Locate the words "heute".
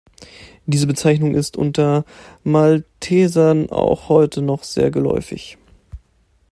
4.09-4.41